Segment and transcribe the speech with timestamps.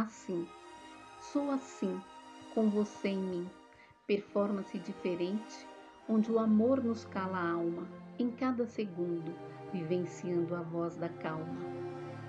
[0.00, 0.46] assim.
[1.32, 1.98] Sou assim,
[2.54, 3.50] com você em mim.
[4.06, 5.66] Performance diferente,
[6.08, 7.88] onde o amor nos cala a alma,
[8.18, 9.34] em cada segundo,
[9.72, 11.58] vivenciando a voz da calma.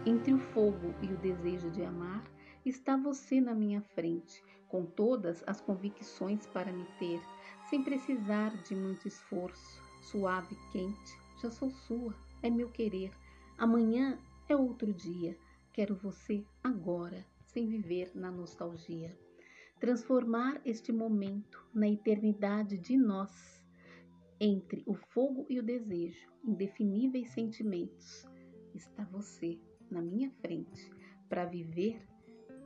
[0.05, 2.23] Entre o fogo e o desejo de amar,
[2.65, 7.21] está você na minha frente, com todas as convicções para me ter,
[7.69, 13.11] sem precisar de muito esforço, suave quente, já sou sua, é meu querer.
[13.57, 15.37] Amanhã é outro dia,
[15.73, 19.17] quero você agora, sem viver na nostalgia.
[19.79, 23.63] Transformar este momento na eternidade de nós,
[24.39, 28.25] entre o fogo e o desejo, indefiníveis sentimentos.
[28.73, 30.91] Está você na minha frente
[31.29, 32.01] para viver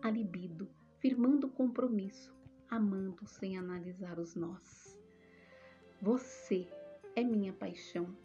[0.01, 0.67] a libido,
[0.99, 2.35] firmando compromisso,
[2.69, 4.97] amando sem analisar os nós.
[6.01, 6.67] Você
[7.15, 8.15] é minha paixão,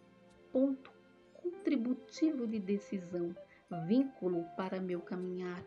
[0.52, 0.90] ponto
[1.34, 3.34] contributivo de decisão,
[3.86, 5.64] vínculo para meu caminhar.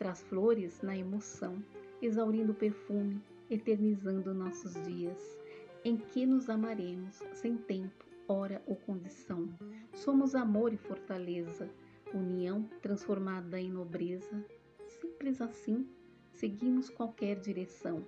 [0.00, 1.62] Traz flores na emoção,
[2.00, 5.38] exaurindo o perfume, eternizando nossos dias,
[5.84, 9.46] em que nos amaremos sem tempo, hora ou condição.
[9.92, 11.68] Somos amor e fortaleza,
[12.14, 14.42] união transformada em nobreza,
[14.88, 15.86] Simples assim,
[16.32, 18.02] seguimos qualquer direção,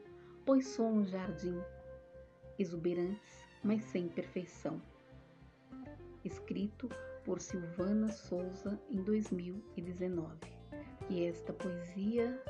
[0.46, 1.60] pois somos jardim,
[2.58, 4.80] exuberantes, mas sem perfeição.
[6.24, 6.88] Escrito
[7.22, 10.61] por Silvana Souza em 2019.
[11.12, 12.42] Que esta poesia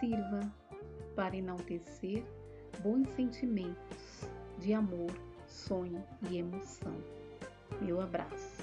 [0.00, 0.52] sirva
[1.14, 2.24] para enaltecer
[2.82, 5.12] bons sentimentos de amor,
[5.46, 6.96] sonho e emoção.
[7.80, 8.61] Meu abraço.